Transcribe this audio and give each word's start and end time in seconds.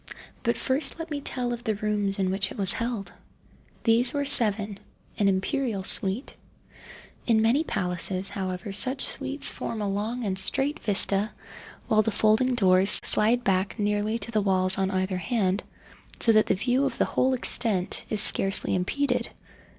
But 0.41 0.57
first 0.57 0.97
let 0.97 1.11
me 1.11 1.21
tell 1.21 1.53
of 1.53 1.63
the 1.63 1.75
rooms 1.75 2.17
in 2.17 2.31
which 2.31 2.49
it 2.51 2.57
was 2.57 2.73
held. 2.73 3.13
These 3.83 4.13
were 4.15 4.25
seven—an 4.25 5.27
imperial 5.27 5.83
suite. 5.83 6.35
In 7.27 7.43
many 7.43 7.63
palaces, 7.63 8.27
however, 8.31 8.73
such 8.73 9.05
suites 9.05 9.51
form 9.51 9.79
a 9.79 9.87
long 9.87 10.25
and 10.25 10.39
straight 10.39 10.81
vista, 10.81 11.29
while 11.87 12.01
the 12.01 12.09
folding 12.09 12.55
doors 12.55 12.99
slide 13.03 13.43
back 13.43 13.77
nearly 13.77 14.17
to 14.17 14.31
the 14.31 14.41
walls 14.41 14.79
on 14.79 14.89
either 14.89 15.17
hand, 15.17 15.61
so 16.19 16.31
that 16.31 16.47
the 16.47 16.55
view 16.55 16.85
of 16.87 16.97
the 16.97 17.05
whole 17.05 17.35
extent 17.35 18.03
is 18.09 18.21
scarcely 18.21 18.73
impeded. 18.73 19.29